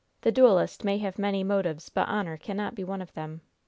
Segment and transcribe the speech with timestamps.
[0.21, 3.41] The duelist may have many motives, but "honor" cannot be one of them!